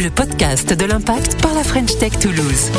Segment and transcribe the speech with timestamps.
[0.00, 2.70] le podcast de l'impact par la French Tech Toulouse.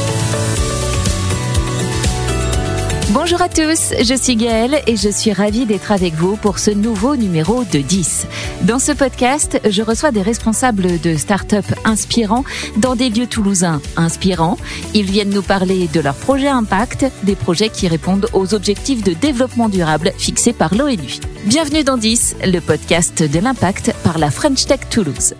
[3.09, 6.71] Bonjour à tous, je suis Gaëlle et je suis ravie d'être avec vous pour ce
[6.71, 8.25] nouveau numéro de 10.
[8.61, 12.45] Dans ce podcast, je reçois des responsables de start-up inspirants
[12.77, 14.57] dans des lieux toulousains inspirants.
[14.93, 19.11] Ils viennent nous parler de leurs projets impact, des projets qui répondent aux objectifs de
[19.11, 21.19] développement durable fixés par l'ONU.
[21.45, 25.33] Bienvenue dans 10, le podcast de l'impact par la French Tech Toulouse.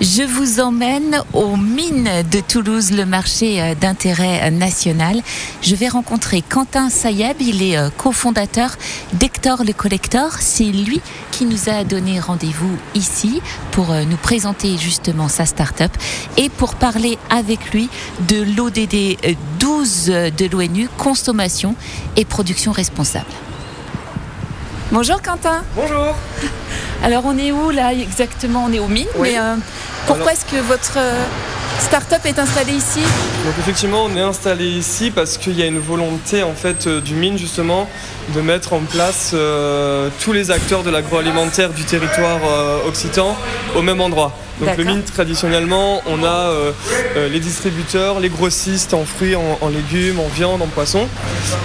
[0.00, 5.20] Je vous emmène aux mines de Toulouse, le marché euh, d'intérêt national.
[5.60, 8.78] Je vais rencontrer Quentin Sayeb, il est euh, cofondateur
[9.12, 10.32] d'Hector le Collector.
[10.40, 15.92] C'est lui qui nous a donné rendez-vous ici pour euh, nous présenter justement sa start-up
[16.38, 17.90] et pour parler avec lui
[18.26, 21.74] de l'ODD 12 de l'ONU, consommation
[22.16, 23.28] et production responsable.
[24.92, 25.62] Bonjour Quentin.
[25.76, 26.14] Bonjour.
[27.02, 28.64] Alors on est où là exactement?
[28.68, 29.30] On est aux mines, Oui.
[29.32, 29.54] mais euh,
[30.06, 31.22] pourquoi est-ce que votre euh,
[31.78, 33.00] start-up est installée ici?
[33.44, 37.00] Donc effectivement, on est installé ici parce qu'il y a une volonté en fait euh,
[37.00, 37.88] du mine justement
[38.34, 42.40] de mettre en place euh, tous les acteurs de l'agroalimentaire du territoire
[42.86, 43.36] occitan
[43.76, 44.32] au même endroit.
[44.60, 46.72] Donc le mine traditionnellement, on a euh,
[47.16, 51.06] euh, les distributeurs, les grossistes en fruits, en, en légumes, en viande, en poisson.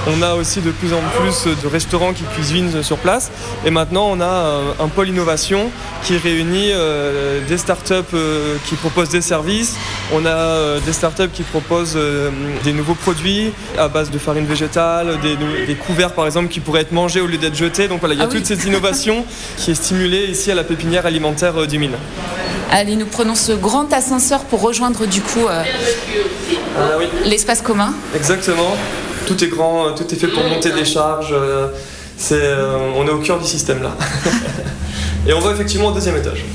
[0.07, 3.31] On a aussi de plus en plus de restaurants qui cuisinent sur place.
[3.65, 5.69] Et maintenant, on a euh, un pôle innovation
[6.03, 6.71] qui réunit
[7.47, 8.15] des startups
[8.67, 9.75] qui proposent des services.
[10.13, 11.97] On a des startups qui proposent
[12.63, 16.91] des nouveaux produits à base de farine végétale, des, couverts par exemple qui pourraient être
[16.91, 17.87] mangés au lieu d'être jetés.
[17.87, 18.37] Donc voilà, il y a Ah oui.
[18.37, 19.25] toute cette innovation
[19.57, 21.95] qui est stimulée ici à la pépinière alimentaire du mine.
[22.71, 25.63] Allez, nous prenons ce grand ascenseur pour rejoindre du coup euh,
[26.77, 27.93] Ah oui, l'espace commun.
[28.15, 28.75] exactement.
[29.27, 31.29] Tout est grand, euh, tout est fait pour monter des charges.
[31.31, 31.69] euh,
[32.17, 33.95] C'est, euh, on est au cœur du système là.
[35.27, 36.45] Et on va effectivement au deuxième étage.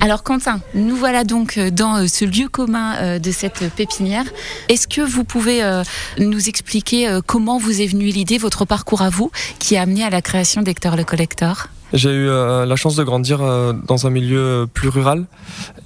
[0.00, 4.24] Alors Quentin, nous voilà donc dans ce lieu commun de cette pépinière.
[4.68, 5.62] Est-ce que vous pouvez
[6.18, 10.10] nous expliquer comment vous est venue l'idée, votre parcours à vous, qui a amené à
[10.10, 11.68] la création d'Hector le Collector?
[11.92, 15.24] J'ai eu euh, la chance de grandir euh, dans un milieu euh, plus rural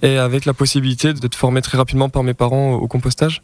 [0.03, 3.43] et avec la possibilité d'être formé très rapidement par mes parents au, compostage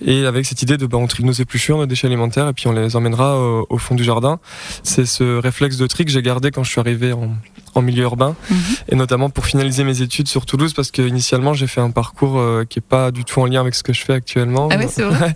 [0.00, 2.68] et avec cette idée de bah, on trie nos épluchures, nos déchets alimentaires et puis
[2.68, 4.38] on les emmènera au, au fond du jardin.
[4.82, 7.30] C'est ce réflexe de tri que j'ai gardé quand je suis arrivé en,
[7.74, 8.56] en milieu urbain Mhm.
[8.88, 12.38] et notamment pour finaliser mes études sur Toulouse parce que initialement j'ai fait un parcours
[12.38, 14.68] euh, qui est pas du tout en lien avec ce que je fais actuellement.
[14.70, 15.34] Ah ouais, c'est vrai.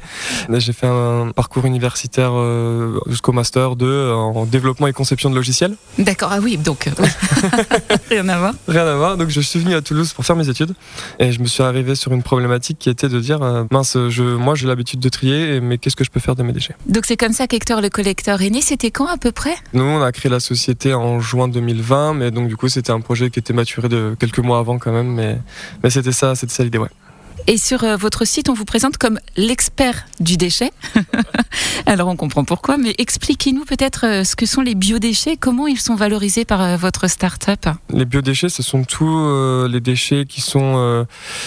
[0.58, 2.32] J'ai fait un parcours universitaire
[3.06, 5.76] jusqu'au master 2 euh, en développement et conception de logiciels.
[5.98, 6.91] D'accord, ah oui, donc euh,
[8.10, 8.54] rien à voir.
[8.69, 9.16] Rien à voir.
[9.16, 10.75] Donc je suis venu à Toulouse pour faire mes études
[11.19, 14.22] et je me suis arrivé sur une problématique qui était de dire euh, mince, je,
[14.22, 16.75] moi j'ai l'habitude de trier, mais qu'est-ce que je peux faire de mes déchets?
[16.87, 18.60] Donc c'est comme ça qu'Hector le Collector est né.
[18.60, 19.54] C'était quand à peu près?
[19.72, 23.00] Nous on a créé la société en juin 2020, mais donc du coup c'était un
[23.00, 25.38] projet qui était maturé de quelques mois avant quand même, mais
[25.82, 26.88] mais c'était ça, c'était ça l'idée, ouais.
[27.50, 30.71] Et sur euh, votre site, on vous présente comme l'expert du déchet.
[31.87, 35.81] Alors on comprend pourquoi, mais expliquez-nous peut-être euh, ce que sont les biodéchets, comment ils
[35.81, 37.66] sont valorisés par euh, votre start-up.
[37.93, 41.06] Les biodéchets, ce sont tous les déchets qui sont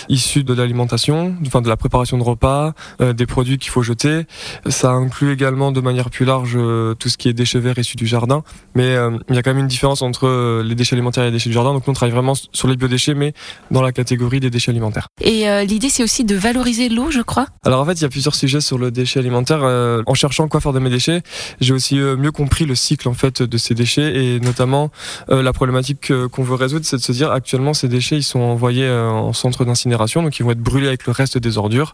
[0.09, 4.25] issus de l'alimentation, enfin de la préparation de repas, des produits qu'il faut jeter.
[4.67, 6.57] Ça inclut également de manière plus large
[6.99, 8.43] tout ce qui est déchets verts issus du jardin.
[8.75, 8.95] Mais
[9.29, 11.53] il y a quand même une différence entre les déchets alimentaires et les déchets du
[11.53, 11.73] jardin.
[11.73, 13.33] Donc nous, on travaille vraiment sur les biodéchets, mais
[13.71, 15.07] dans la catégorie des déchets alimentaires.
[15.21, 17.45] Et l'idée, c'est aussi de valoriser l'eau, je crois.
[17.63, 19.59] Alors en fait, il y a plusieurs sujets sur le déchet alimentaire.
[19.63, 21.21] Euh, en cherchant quoi faire de mes déchets,
[21.61, 24.89] j'ai aussi euh, mieux compris le cycle en fait de ces déchets et notamment
[25.29, 28.39] euh, la problématique qu'on veut résoudre, c'est de se dire actuellement ces déchets ils sont
[28.39, 31.93] envoyés euh, en centre d'incinération, donc ils vont être brûlés avec le reste des ordures.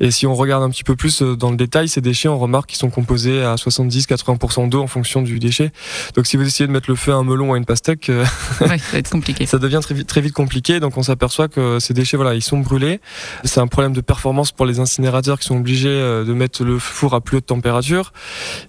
[0.00, 2.38] Et si on regarde un petit peu plus euh, dans le détail, ces déchets, on
[2.38, 5.72] remarque qu'ils sont composés à 70-80% d'eau en fonction du déchet.
[6.14, 8.10] Donc si vous essayez de mettre le feu à un melon ou à une pastèque,
[8.60, 9.46] Oui, ça va être compliqué.
[9.46, 10.80] ça devient très vite, très vite compliqué.
[10.80, 13.00] Donc on s'aperçoit que ces déchets, voilà, ils sont brûlés.
[13.44, 16.78] C'est un problème de performance pour les incinérateurs qui sont obligés euh, de mettre le
[16.78, 18.12] four à plus haute température.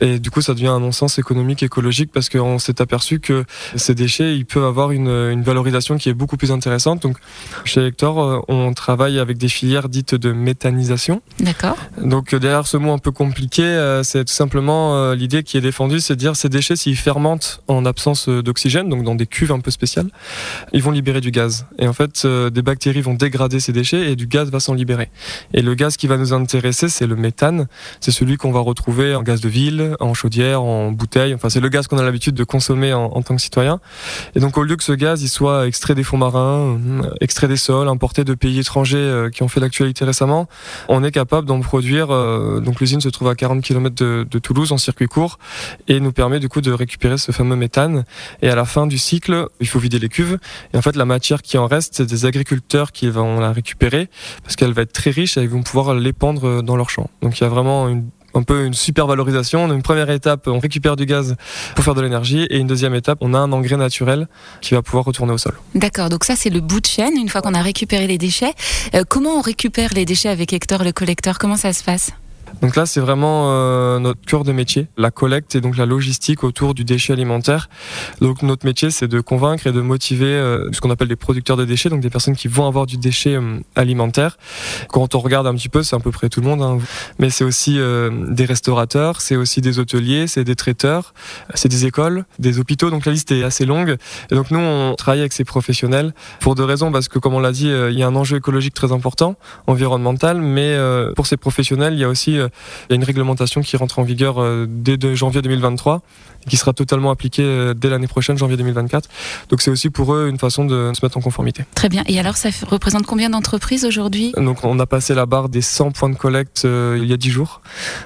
[0.02, 3.46] Et du coup, ça devient un non-sens économique, écologique, parce qu'on s'est aperçu que
[3.76, 7.02] ces déchets, ils peuvent avoir une, une valorisation qui est beaucoup plus intéressante.
[7.02, 7.18] Donc
[7.66, 11.22] chez Hector, euh, on travaille avec des filières dites de méthanisation.
[11.40, 11.78] D'accord.
[12.02, 16.00] Donc euh, derrière ce mot un peu compliqué, c'est tout simplement l'idée qui est défendue,
[16.00, 19.60] c'est de dire ces déchets s'ils fermentent en absence d'oxygène, donc dans des cuves un
[19.60, 20.10] peu spéciales,
[20.74, 21.66] ils vont libérer du gaz.
[21.78, 25.10] Et en fait, des bactéries vont dégrader ces déchets et du gaz va s'en libérer.
[25.54, 27.68] Et le gaz qui va nous intéresser, c'est le méthane.
[28.00, 31.34] C'est celui qu'on va retrouver en gaz de ville, en chaudière, en bouteille.
[31.34, 33.80] Enfin, c'est le gaz qu'on a l'habitude de consommer en, tant que citoyen.
[34.36, 37.48] Et donc, au lieu que ce gaz il soit extrait des fonds marins, euh, extrait
[37.48, 40.48] des sols, importé de pays étrangers euh, qui ont fait l'actualité récemment,
[40.88, 42.08] on est capable d'en produire.
[42.12, 45.40] Euh, donc, l'usine se trouve à 40 km de Toulouse en circuit court
[45.88, 48.04] et nous permet du coup de récupérer ce fameux méthane.
[48.42, 50.38] Et à la fin du cycle, il faut vider les cuves.
[50.74, 54.10] Et en fait, la matière qui en reste, c'est des agriculteurs qui vont la récupérer
[54.44, 57.10] parce qu'elle va être très riche et ils vont pouvoir l'épandre dans leur champ.
[57.22, 57.90] Donc il y a vraiment
[58.34, 59.72] un peu une super valorisation.
[59.72, 61.36] Une première étape, on récupère du gaz
[61.76, 64.28] pour faire de l'énergie et une deuxième étape, on a un engrais naturel
[64.62, 65.54] qui va pouvoir retourner au sol.
[65.76, 68.54] D'accord, donc ça c'est le bout de chaîne, une fois qu'on a récupéré les déchets.
[68.94, 71.38] Euh, comment on récupère les déchets avec Hector le collecteur?
[71.40, 72.12] Comment ça se passe?
[72.62, 76.44] Donc là, c'est vraiment euh, notre cœur de métier, la collecte et donc la logistique
[76.44, 77.70] autour du déchet alimentaire.
[78.22, 81.58] Donc notre métier, c'est de convaincre et de motiver euh, ce qu'on appelle des producteurs
[81.58, 84.38] de déchets, donc des personnes qui vont avoir du déchet euh, alimentaire.
[84.90, 86.78] Quand on regarde un petit peu, c'est à peu près tout le monde, hein.
[87.18, 91.14] mais c'est aussi euh, des restaurateurs, c'est aussi des hôteliers, c'est des traiteurs,
[91.54, 92.90] c'est des écoles, des hôpitaux.
[92.90, 93.98] Donc la liste est assez longue.
[94.32, 97.40] Et donc nous, on travaille avec ces professionnels pour deux raisons, parce que comme on
[97.40, 99.36] l'a dit, il y a un enjeu écologique très important,
[99.68, 100.78] environnemental, mais
[101.16, 104.04] pour ces professionnels, il y a aussi il y a une réglementation qui rentre en
[104.04, 106.02] vigueur euh, dès janvier 2023
[106.46, 109.10] et qui sera totalement appliquée euh, dès l'année prochaine, janvier 2024.
[109.50, 111.66] Donc c'est aussi pour eux une façon de se mettre en conformité.
[111.76, 112.04] Très bien.
[112.08, 114.34] Et alors ça représente combien d'entreprises aujourd'hui?
[114.38, 117.18] Donc on a passé la barre des 100 points de collecte euh, il y a
[117.18, 117.62] 10 jours.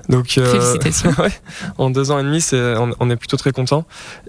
[0.10, 1.12] Donc Félicitations.
[1.20, 1.32] ouais,
[1.78, 3.86] en deux ans et demi, c'est, on, est plutôt très content.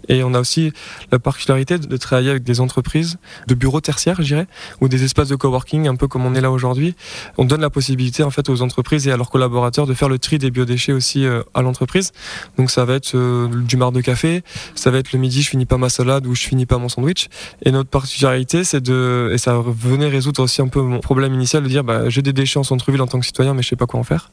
[0.08, 0.72] Et on a aussi
[1.10, 4.46] la particularité de travailler avec des entreprises de bureaux tertiaires, je dirais,
[4.80, 6.94] ou des espaces de coworking, un peu comme on est là aujourd'hui.
[7.38, 10.18] On donne la possibilité en fait aux entreprises et à leurs collaborateurs de faire le
[10.18, 12.12] tri des biodéchets aussi euh, à l'entreprise.
[12.58, 14.42] Donc ça va être euh, du marc de café,
[14.74, 16.88] ça va être le midi je finis pas ma salade ou je finis pas mon
[16.88, 17.28] sandwich.
[17.62, 21.62] Et notre particularité c'est de et ça venait résoudre aussi un peu mon problème initial
[21.62, 23.76] de dire bah, j'ai des déchets en centre-ville en tant que citoyen mais je sais
[23.76, 24.30] pas quoi en faire.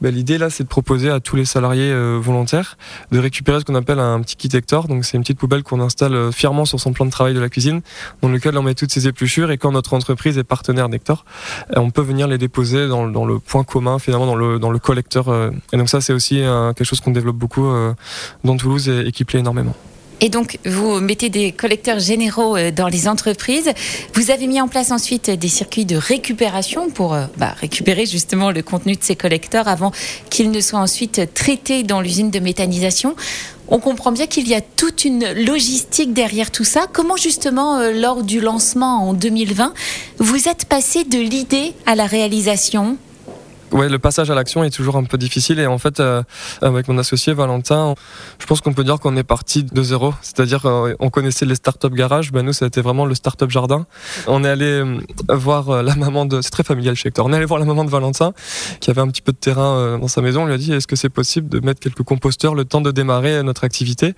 [0.00, 2.76] Bah, l'idée là c'est de proposer à tous les salariés euh, volontaires
[3.12, 4.88] de récupérer ce qu'on appelle un petit kit Hector.
[4.88, 7.48] Donc c'est une petite poubelle qu'on installe fièrement sur son plan de travail de la
[7.48, 7.80] cuisine
[8.22, 11.24] dans lequel on met toutes ses épluchures et quand notre entreprise est partenaire d'Hector,
[11.74, 14.95] on peut venir les déposer dans, le point commun finalement dans le dans le collecteur
[15.16, 17.94] euh, et donc ça, c'est aussi euh, quelque chose qu'on développe beaucoup euh,
[18.44, 19.74] dans Toulouse et, qui plaît énormément.
[20.20, 23.70] Et donc, vous mettez des collecteurs généraux dans les entreprises.
[24.14, 28.62] Vous avez mis en place ensuite des circuits de récupération pour bah, récupérer justement le
[28.62, 29.92] contenu de ces collecteurs avant
[30.30, 33.14] qu'ils ne soient ensuite traités dans l'usine de méthanisation.
[33.68, 36.86] On comprend bien qu'il y a toute une logistique derrière tout ça.
[36.90, 39.74] Comment justement, lors du lancement en 2020,
[40.18, 42.96] vous êtes passé de l'idée à la réalisation?
[43.76, 46.22] Ouais, le passage à l'action est toujours un peu difficile et en fait, euh,
[46.62, 47.94] avec mon associé Valentin,
[48.38, 50.14] je pense qu'on peut dire qu'on est parti de zéro.
[50.22, 53.50] C'est-à-dire, euh, on connaissait les start-up garages, ben nous, ça a été vraiment le start-up
[53.50, 53.86] jardin.
[54.28, 57.26] On est allé euh, voir la maman de, c'est très familial chez Hector.
[57.26, 58.32] On est allé voir la maman de Valentin
[58.80, 60.44] qui avait un petit peu de terrain dans sa maison.
[60.44, 62.90] On lui a dit, est-ce que c'est possible de mettre quelques composteurs le temps de
[62.90, 64.14] démarrer notre activité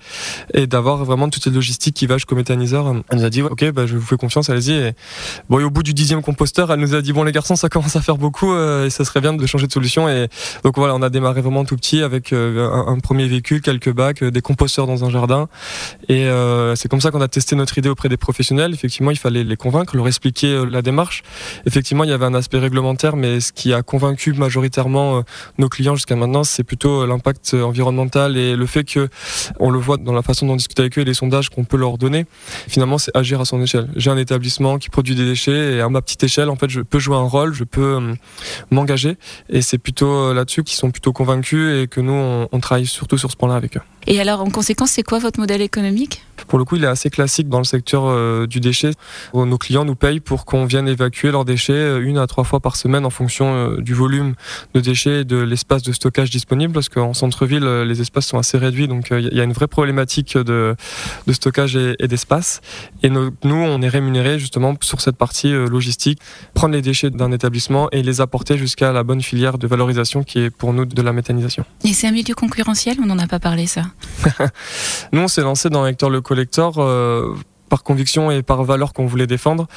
[0.53, 2.87] et d'avoir vraiment toute cette logistique qui va jusqu'au méthaniseur.
[3.09, 4.71] Elle nous a dit, ok, bah, je vous fais confiance, allez-y.
[4.71, 4.93] Et
[5.49, 7.67] bon, et au bout du dixième composteur, elle nous a dit, bon les garçons, ça
[7.67, 10.07] commence à faire beaucoup et ça serait bien de changer de solution.
[10.07, 10.27] Et
[10.63, 14.23] donc voilà, on a démarré vraiment tout petit avec euh, un, premier véhicule, quelques bacs,
[14.23, 15.49] euh, des composteurs dans un jardin.
[16.07, 18.73] Et euh, c'est comme ça qu'on a testé notre idée auprès des professionnels.
[18.73, 21.23] Effectivement, il fallait les convaincre, leur expliquer la démarche.
[21.65, 25.23] Effectivement, il y avait un aspect réglementaire, mais ce qui a convaincu majoritairement
[25.57, 29.09] nos clients jusqu'à maintenant, c'est plutôt l'impact environnemental et le fait que
[29.59, 31.63] on le voit dans la façon dont on discute avec eux et les sondages qu'on
[31.63, 32.25] peut leur donner.
[32.67, 33.89] Finalement, c'est agir à son échelle.
[33.95, 36.81] J'ai un établissement qui produit des déchets et à ma petite échelle, en fait, je
[36.81, 37.99] peux jouer un rôle, je peux
[38.71, 39.17] m'engager
[39.49, 42.13] et c'est plutôt euh, là-dessus qu'ils sont plutôt convaincus et que nous,
[42.51, 43.81] on, travaille surtout sur ce point-là avec eux.
[44.07, 46.23] Et alors, en conséquence, c'est quoi votre modèle économique?
[46.47, 48.91] Pour le coup, il est assez classique dans le secteur euh, du déchet.
[49.33, 52.59] Nos clients nous payent pour qu'on vienne évacuer leurs déchets euh, une à trois fois
[52.59, 54.35] par semaine en fonction du volume
[54.73, 58.57] de déchets et de l'espace de stockage disponible, parce qu'en centre-ville, les espaces sont assez
[58.57, 60.75] réduits, donc il y a une vraie problématique de,
[61.27, 62.61] de stockage et, d'espace.
[63.03, 66.19] Et nous, on est rémunéré justement sur cette partie logistique,
[66.53, 70.39] prendre les déchets d'un établissement et les apporter jusqu'à la bonne filière de valorisation qui
[70.39, 71.65] est pour nous de la méthanisation.
[71.83, 73.83] Et c'est un milieu concurrentiel On n'en a pas parlé ça?
[75.11, 76.79] Nous, on s'est lancé dans Hector le Collector.
[77.69, 79.67] Par conviction et par valeur qu'on voulait défendre.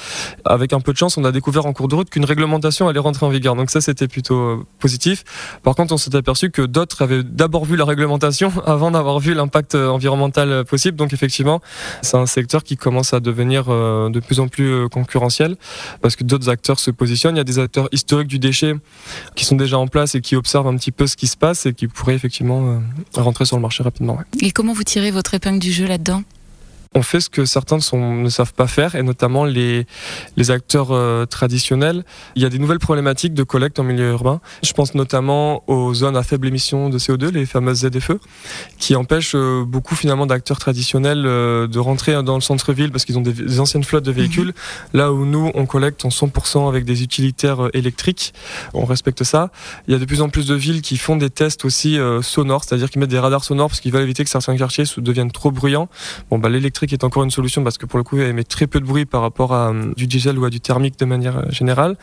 [0.45, 2.99] Avec un peu de chance, on a découvert en cours de route qu'une réglementation allait
[2.99, 3.55] rentrer en vigueur.
[3.55, 5.25] Donc ça, c'était plutôt euh, positif.
[5.63, 9.35] Par contre, on s'est aperçu que d'autres avaient d'abord vu la réglementation avant d'avoir vu
[9.35, 10.97] l'impact euh, environnemental euh, possible.
[10.97, 11.61] Donc effectivement,
[12.03, 15.57] c'est un secteur qui commence à devenir de plus en plus concurrentiel
[16.01, 17.37] parce que d'autres acteurs se positionnent.
[17.37, 18.75] Il y a des acteurs historiques du déchet
[19.35, 21.67] qui sont déjà en place et qui observent un petit peu ce qui se passe
[21.67, 22.81] et qui pourraient effectivement
[23.15, 24.19] rentrer sur le marché rapidement.
[24.41, 26.23] Et comment vous tirez votre épingle du jeu là-dedans?
[26.95, 29.87] On fait ce que certains ne savent pas faire, et notamment les,
[30.37, 32.05] les acteurs euh, traditionnels.
[32.37, 34.41] Il y a des nouvelles problématiques de collecte en milieu urbain.
[34.63, 38.19] Je pense notamment aux zones à faible émission de CO2, les fameuses ZFE,
[38.79, 43.19] qui empêchent euh, beaucoup finalement d'acteurs traditionnels euh, de rentrer dans le centre-ville parce qu'ils
[43.19, 44.49] ont des, anciennes flottes de véhicules.
[44.49, 44.53] Mhm.
[44.93, 48.35] Là où nous, on collecte en 100% avec des utilitaires électriques,
[48.75, 49.51] on respecte ça.
[49.89, 52.65] Il y a de plus en plus de villes qui font des tests aussi sonores,
[52.65, 55.51] c'est-à-dire qu'ils mettent des radars sonores parce qu'ils veulent éviter que certains quartiers deviennent trop
[55.51, 55.89] bruyants.
[56.31, 56.49] Bon, bah,
[56.83, 58.85] l'électrique est encore une solution parce que pour le coup, elle émet très peu de
[58.85, 61.97] bruit par rapport à euh, du diesel ou à du thermique de manière euh, générale.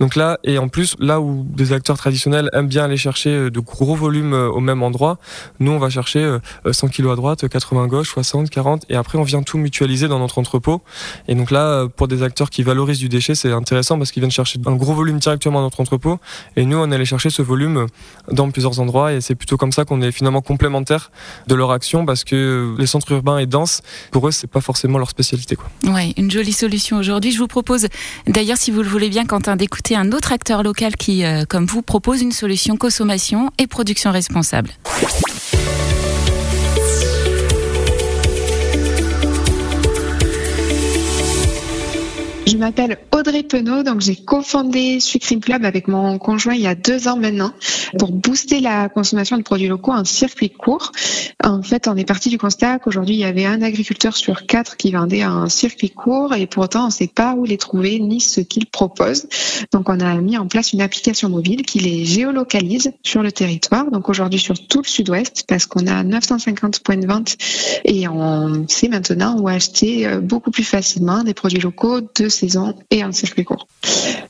[0.00, 3.50] Donc là, et en plus, là où des acteurs traditionnels aiment bien aller chercher euh,
[3.50, 5.18] de gros volumes au même endroit,
[5.60, 6.38] nous, on va chercher
[6.70, 10.08] 100 kg à droite, 80 à gauche, 60, 40, et après, on vient tout mutualiser
[10.08, 10.82] dans notre entrepôt.
[11.26, 14.30] Et donc là, pour des acteurs qui valorisent du déchet, c'est intéressant parce qu'ils viennent
[14.30, 16.18] chercher un gros volume directement dans notre entrepôt.
[16.56, 17.86] Et nous, on allait chercher ce volume
[18.30, 19.12] dans plusieurs endroits.
[19.12, 21.10] Et c'est plutôt comme ça qu'on est finalement complémentaire
[21.46, 24.98] de leur action parce que les centres urbains et denses, pour eux, c'est pas forcément
[24.98, 25.56] leur spécialité.
[25.56, 25.68] Quoi.
[25.92, 27.32] Ouais, une jolie solution aujourd'hui.
[27.32, 27.86] Je vous propose,
[28.26, 31.66] d'ailleurs, si vous le voulez bien, Quentin, d'écouter un autre acteur local qui, euh, comme
[31.66, 34.70] vous, propose une solution consommation et production responsable.
[42.48, 46.74] Je m'appelle Audrey Penaud, donc j'ai cofondé Sucrime Club avec mon conjoint il y a
[46.74, 47.52] deux ans maintenant
[47.98, 50.92] pour booster la consommation de produits locaux en circuit court.
[51.44, 54.78] En fait, on est parti du constat qu'aujourd'hui il y avait un agriculteur sur quatre
[54.78, 58.00] qui vendait un circuit court et pour autant on ne sait pas où les trouver
[58.00, 59.28] ni ce qu'ils proposent.
[59.70, 63.90] Donc on a mis en place une application mobile qui les géolocalise sur le territoire.
[63.90, 67.36] Donc aujourd'hui sur tout le sud-ouest parce qu'on a 950 points de vente
[67.84, 72.74] et on sait maintenant où acheter euh, beaucoup plus facilement des produits locaux de saison
[72.90, 73.66] et en circuit court.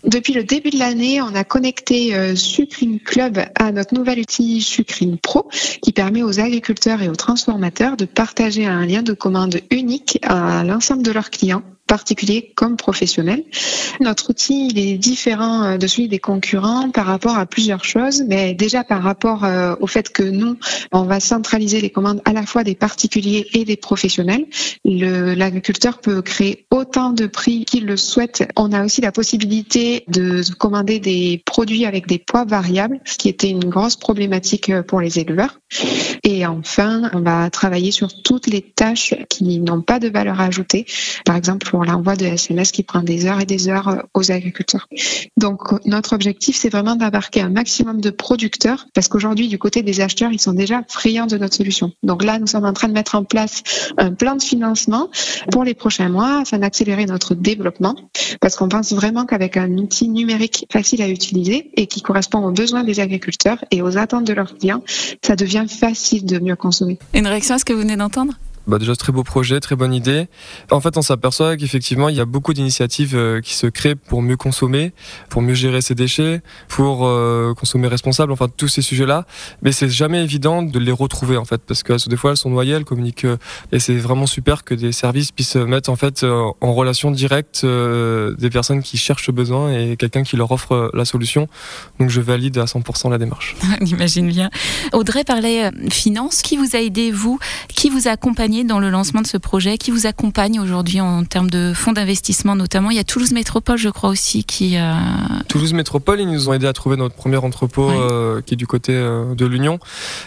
[0.05, 4.61] Depuis le début de l'année, on a connecté euh, Sucrine Club à notre nouvel outil
[4.61, 5.49] Sucrine Pro
[5.83, 10.65] qui permet aux agriculteurs et aux transformateurs de partager un lien de commande unique à
[10.65, 13.42] l'ensemble de leurs clients particulier comme professionnel.
[14.00, 18.23] Notre outil il est différent euh, de celui des concurrents par rapport à plusieurs choses,
[18.28, 20.57] mais déjà par rapport euh, au fait que nous,
[20.92, 24.47] on va centraliser les commandes à la fois des particuliers et des professionnels.
[24.85, 28.47] L'agriculteur peut créer autant de prix qu'il le souhaite.
[28.57, 33.28] On a aussi la possibilité de commander des produits avec des poids variables, ce qui
[33.28, 35.59] était une grosse problématique euh, pour les éleveurs.
[36.25, 40.87] Et enfin, on va travailler sur toutes les tâches qui n'ont pas de valeur ajoutée.
[41.25, 44.33] Par exemple, pour l'envoi de SMS qui prend des heures et des heures euh, aux
[44.33, 44.89] agriculteurs.
[45.37, 50.01] Donc, notre objectif, c'est vraiment d'embarquer un maximum de producteurs parce qu'aujourd'hui, du côté des
[50.01, 51.93] acheteurs, ils sont déjà friands de notre solution.
[52.03, 53.63] Donc là, nous sommes en train de mettre en place
[53.97, 55.09] un plan de financement
[55.53, 57.95] pour les prochains mois afin d'accélérer notre développement
[58.41, 62.51] parce qu'on pense vraiment qu'avec un outil numérique facile à utiliser et qui correspond aux
[62.51, 64.83] besoins des agriculteurs et aux attentes de leurs clients,
[65.25, 66.99] ça devient facile de mieux consommer.
[67.15, 68.33] Une réaction à ce que vous venez d'entendre?
[68.69, 70.29] Bah déjà très beau projet, très bonne idée.
[70.71, 74.21] En fait, on s'aperçoit qu'effectivement, il y a beaucoup d'initiatives euh, qui se créent pour
[74.21, 74.93] mieux consommer,
[75.31, 79.25] pour mieux gérer ses déchets, pour euh, consommer responsable, enfin tous ces sujets-là.
[79.63, 82.51] Mais c'est jamais évident de les retrouver en fait, parce que des fois elles sont
[82.51, 83.39] noyées, elles communiquent, euh,
[83.73, 88.51] et c'est vraiment super que des services puissent mettre en fait en relation directe des
[88.51, 91.47] personnes qui cherchent besoin et quelqu'un qui leur offre la solution.
[91.99, 93.57] Donc je valide à 100% la démarche.
[93.81, 94.51] On imagine bien.
[94.93, 96.43] Audrey parlait finance.
[96.43, 97.39] Qui vous a aidé vous?
[97.69, 101.25] Qui vous a accompagné dans le lancement de ce projet Qui vous accompagne aujourd'hui en
[101.25, 104.77] termes de fonds d'investissement notamment Il y a Toulouse Métropole, je crois aussi, qui...
[104.77, 104.95] Euh...
[105.49, 108.67] Toulouse Métropole, ils nous ont aidé à trouver notre premier entrepôt euh, qui est du
[108.67, 109.79] côté euh, de l'Union.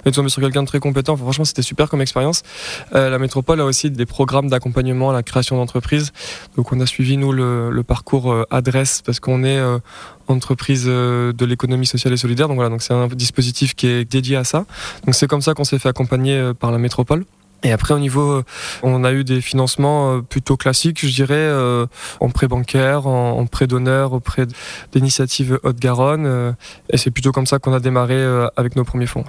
[0.05, 1.15] Nous tombé sur quelqu'un de très compétent.
[1.15, 2.43] franchement, c'était super comme expérience.
[2.91, 6.11] La Métropole a aussi des programmes d'accompagnement à la création d'entreprises.
[6.55, 9.59] Donc on a suivi, nous, le, le parcours adresse parce qu'on est
[10.27, 12.47] entreprise de l'économie sociale et solidaire.
[12.47, 14.65] Donc voilà, donc c'est un dispositif qui est dédié à ça.
[15.05, 17.25] Donc c'est comme ça qu'on s'est fait accompagner par la métropole.
[17.63, 18.43] Et après, au niveau, euh,
[18.81, 21.85] on a eu des financements euh, plutôt classiques, je dirais, euh,
[22.19, 24.47] en prêt bancaire, en, prêt d'honneur, auprès
[24.91, 26.55] d'initiatives Haute-Garonne.
[26.89, 28.23] Et c'est plutôt comme ça qu'on a démarré
[28.55, 29.25] avec nos premiers fonds.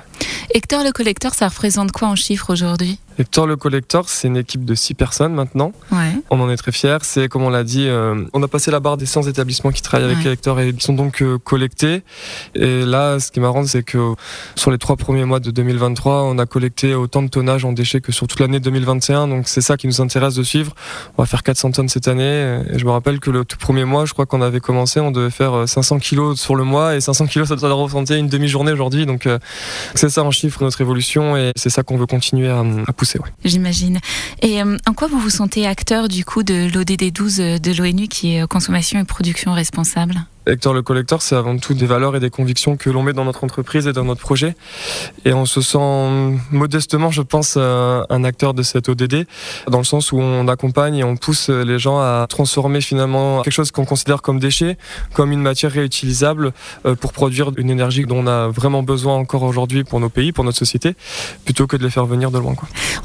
[0.55, 2.99] Hector le collecteur, ça représente quoi en chiffres aujourd'hui?
[3.19, 5.73] Hector le collecteur, c'est une équipe de 6 personnes maintenant.
[5.91, 6.13] Ouais.
[6.31, 6.99] On en est très fiers.
[7.03, 7.89] C'est, comme on l'a dit,
[8.33, 10.95] on a passé la barre des 100 établissements qui travaillent avec Hector et qui sont
[10.95, 12.03] donc collectés.
[12.55, 14.15] Et là, ce qui est marrant, c'est que
[14.55, 18.01] sur les trois premiers mois de 2023, on a collecté autant de tonnage en déchets
[18.01, 19.29] que sur toute l'année 2021.
[19.29, 20.75] Donc c'est ça qui nous intéresse de suivre.
[21.17, 22.63] On va faire 400 tonnes cette année.
[22.73, 25.11] Et je me rappelle que le tout premier mois, je crois qu'on avait commencé, on
[25.11, 28.29] devait faire 500 euh, kilos sur le mois et 500 kilos, ça doit représenter une
[28.29, 29.07] demi-journée aujourd'hui.
[29.07, 29.39] Donc euh,
[29.95, 32.65] c'est ça en chiffre notre évolution et c'est ça qu'on veut continuer à,
[33.45, 33.99] J'imagine.
[34.41, 38.09] Et euh, en quoi vous vous sentez acteur du coup de l'ODD 12 de l'ONU
[38.09, 40.27] qui est consommation et production responsable?
[40.47, 43.25] Hector le collecteur, c'est avant tout des valeurs et des convictions que l'on met dans
[43.25, 44.57] notre entreprise et dans notre projet.
[45.25, 45.79] Et on se sent
[46.51, 49.27] modestement, je pense, euh, un acteur de cette ODD,
[49.69, 53.53] dans le sens où on accompagne et on pousse les gens à transformer finalement quelque
[53.53, 54.79] chose qu'on considère comme déchet,
[55.13, 56.53] comme une matière réutilisable
[56.87, 60.33] euh, pour produire une énergie dont on a vraiment besoin encore aujourd'hui pour nos pays,
[60.33, 60.97] pour notre société,
[61.45, 62.55] plutôt que de les faire venir de loin.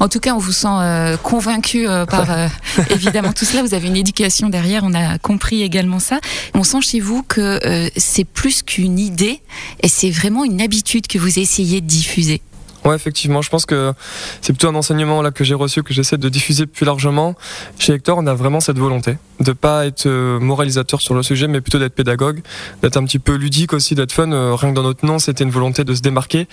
[0.00, 2.26] En tout cas, on vous sent euh, convaincu par
[2.90, 3.62] évidemment tout cela.
[3.62, 6.18] Vous avez une éducation derrière, on a compris également ça.
[6.54, 9.40] On sent chez vous que euh, c'est plus qu'une idée
[9.82, 12.40] et c'est vraiment une habitude que vous essayez de diffuser.
[12.88, 13.92] Ouais, effectivement, je pense que
[14.40, 17.34] c'est plutôt un enseignement là que j'ai reçu que j'essaie de diffuser plus largement.
[17.78, 21.48] Chez Hector, on a vraiment cette volonté de pas être euh, moralisateur sur le sujet,
[21.48, 22.40] mais plutôt d'être pédagogue,
[22.82, 24.32] d'être un petit peu ludique aussi, d'être fun.
[24.32, 26.48] Euh, rien que dans notre nom, c'était une volonté de se démarquer.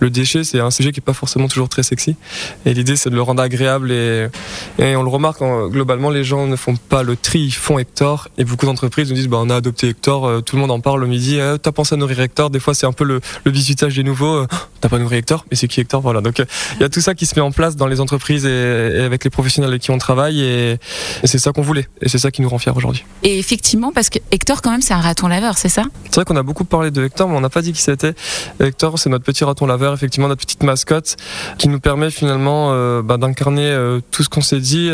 [0.00, 2.16] Le déchet, c'est un sujet qui est pas forcément toujours très sexy,
[2.66, 4.28] et l'idée c'est de le rendre agréable et,
[4.78, 8.44] on le remarque globalement, les gens ne font pas le tri, ils font Hector, et
[8.44, 11.00] beaucoup d'entreprises nous disent bah on a adopté Hector, euh, tout le monde en parle
[11.00, 12.50] le midi, t'as pensé à nourrir Hector?
[12.50, 14.46] Des fois c'est un peu le, le des nouveaux,
[14.80, 17.26] t'as pas nourri Hector, mais c'est Hector Voilà, donc il y a tout ça qui
[17.26, 19.98] se met en place dans les entreprises et, et avec les professionnels avec qui on
[19.98, 23.04] travaille, et, et c'est ça qu'on voulait, et c'est ça qui nous rend fiers aujourd'hui.
[23.22, 25.84] Et effectivement, parce que Hector, quand même, c'est un raton laveur, c'est ça?
[26.04, 28.14] C'est vrai qu'on a beaucoup parlé de Hector, mais on n'a pas dit qui c'était.
[28.60, 31.16] Hector, c'est notre petit raton laveur, effectivement, notre petite mascotte,
[31.58, 34.90] qui nous permet finalement euh, bah, d'incarner euh, tout ce qu'on s'est dit,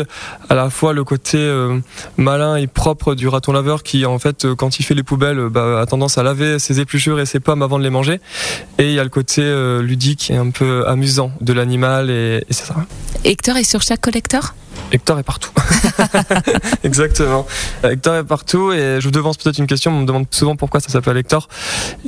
[0.49, 1.79] à la fois le côté euh,
[2.17, 5.49] malin et propre du raton laveur, qui en fait, euh, quand il fait les poubelles,
[5.49, 8.19] bah, a tendance à laver ses épluchures et ses pommes avant de les manger.
[8.77, 12.43] Et il y a le côté euh, ludique et un peu amusant de l'animal, et,
[12.49, 12.75] et c'est ça.
[13.23, 14.55] Hector est sur chaque collecteur
[14.91, 15.50] Hector est partout.
[16.83, 17.45] Exactement.
[17.83, 19.91] Hector est partout et je vous devance peut-être une question.
[19.91, 21.47] On me demande souvent pourquoi ça s'appelle Hector.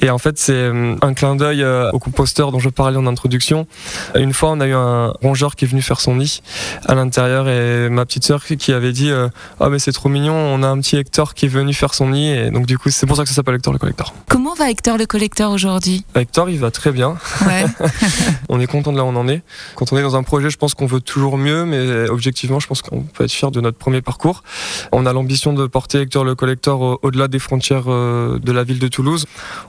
[0.02, 3.08] Et en fait, c'est euh, un clin d'œil euh, au composteur dont je parlais en
[3.08, 3.68] introduction.
[4.16, 6.42] Une fois, on a eu un rongeur qui est venu faire son nid
[6.86, 9.12] à l'intérieur et ma petite sœur qui avait dit
[9.60, 12.10] Oh, mais c'est trop mignon, on a un petit Hector qui est venu faire son
[12.10, 12.32] nid.
[12.32, 14.14] Et donc, du coup, c'est pour ça que ça s'appelle Hector le collecteur.
[14.28, 16.06] Comment va Hector le collecteur aujourd'hui?
[16.16, 17.18] Hector, il va très bien.
[17.46, 17.66] Ouais.
[18.50, 19.42] on est content de là où on en est.
[19.76, 22.68] Quand on est dans un projet, je pense qu'on veut toujours mieux, mais objectivement, je
[22.68, 24.44] pense qu'on peut être fier de notre premier parcours.
[24.92, 28.64] On a l'ambition de porter Hector le collecteur au- au-delà des frontières euh, de la
[28.64, 29.26] ville de Toulouse.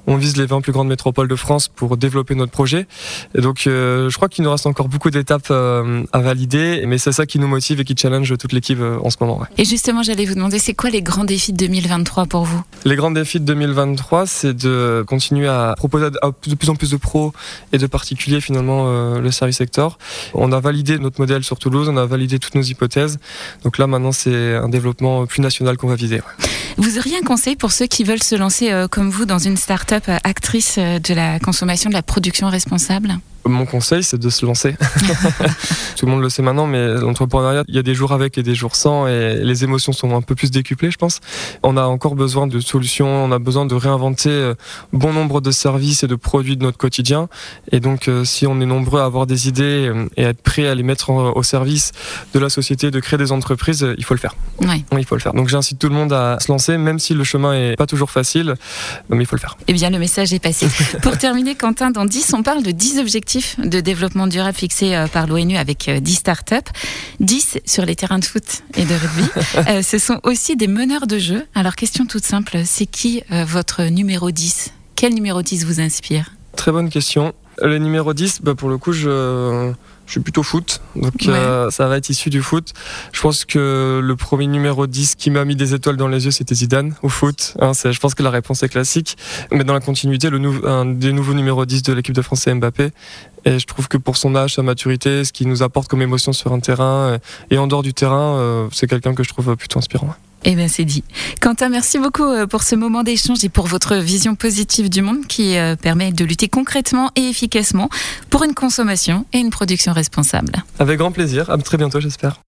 [0.06, 2.86] On vise les 20 plus grandes métropoles de France pour développer notre projet.
[3.36, 6.98] Et donc, euh, je crois qu'il nous reste encore beaucoup d'étapes euh, à valider, mais
[6.98, 9.38] c'est ça qui nous motive et qui challenge toute l'équipe en ce moment.
[9.38, 9.46] ouais.
[9.58, 12.62] Et justement, j'allais vous demander, c'est quoi les grands défis de 2023 pour vous?
[12.84, 16.90] Les grands défis de 2023, c'est de continuer à proposer à de plus en plus
[16.90, 17.32] de pros
[17.72, 19.98] et de particuliers finalement le service sector.
[20.34, 23.18] On a validé notre modèle sur Toulouse, on a validé toutes nos hypothèses.
[23.62, 26.20] Donc là maintenant c'est un développement plus national qu'on va viser.
[26.76, 29.56] Vous auriez un conseil pour ceux qui veulent se lancer euh, comme vous dans une
[29.56, 33.16] start-up euh, actrice euh, de la consommation, de la production responsable?
[33.46, 34.72] Mon conseil, c'est de se lancer.
[35.96, 38.42] Tout le monde le sait maintenant, mais l'entrepreneuriat, il y a des jours avec et
[38.42, 41.20] des jours sans, et les émotions sont un peu plus décuplées, je pense.
[41.62, 44.54] On a encore besoin de solutions, on a besoin de réinventer euh,
[44.92, 47.28] bon nombre de services et de produits de notre quotidien.
[47.70, 50.40] Et donc, euh, si on est nombreux à avoir des idées euh, et à être
[50.40, 51.92] prêts à les mettre au service
[52.32, 54.34] de la société, de créer des entreprises, il faut le faire.
[54.60, 54.84] Oui.
[54.92, 55.34] Oui, il faut le faire.
[55.34, 58.10] Donc, j'incite tout le monde à se lancer, même si le chemin est pas toujours
[58.10, 58.54] facile,
[59.10, 59.56] mais il faut le faire.
[59.68, 60.66] Eh bien, le message est passé.
[61.02, 65.06] Pour terminer, Quentin, dans 10, on parle de 10 objectifs de développement durable fixés euh,
[65.06, 66.54] par l'ONU avec euh, 10 startups.
[67.20, 69.28] 10 sur les terrains de foot et de rugby.
[69.68, 71.46] Euh, ce sont aussi des meneurs de jeu.
[71.54, 76.32] Alors, question toute simple, c'est qui euh, votre numéro 10 Quel numéro 10 vous inspire?
[76.56, 77.32] Très bonne question.
[77.62, 79.72] Le numéro 10, bah pour le coup, je,
[80.06, 80.80] je suis plutôt foot.
[80.96, 82.72] Donc euh, ça va être issu du foot.
[83.12, 86.30] Je pense que le premier numéro 10 qui m'a mis des étoiles dans les yeux,
[86.30, 87.54] c'était Zidane au foot.
[87.60, 89.16] Hein, je pense que la réponse est classique.
[89.50, 92.40] Mais dans la continuité, le nou- un des nouveaux numéros 10 de l'équipe de France,
[92.42, 92.90] c'est Mbappé.
[93.46, 96.32] Et je trouve que pour son âge, sa maturité, ce qu'il nous apporte comme émotion
[96.32, 97.18] sur un terrain euh,
[97.50, 100.14] et en dehors du terrain, euh, c'est quelqu'un que je trouve plutôt inspirant.
[100.44, 101.04] Eh bien, c'est dit.
[101.40, 105.26] Quentin, merci beaucoup euh, pour ce moment d'échange et pour votre vision positive du monde
[105.26, 107.88] qui euh, permet de lutter concrètement et efficacement
[108.30, 110.52] pour une consommation et une production responsable.
[110.78, 111.50] Avec grand plaisir.
[111.50, 112.40] À très bientôt, j'espère.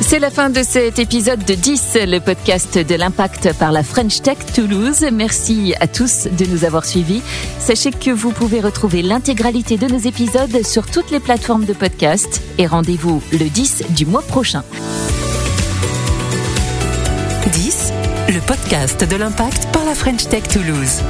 [0.00, 4.22] C'est la fin de cet épisode de 10, le podcast de l'impact par la French
[4.22, 5.04] Tech Toulouse.
[5.12, 7.22] Merci à tous de nous avoir suivis.
[7.58, 12.40] Sachez que vous pouvez retrouver l'intégralité de nos épisodes sur toutes les plateformes de podcast
[12.58, 14.62] et rendez-vous le 10 du mois prochain.
[18.36, 21.00] Le podcast de l'impact par la French Tech Toulouse.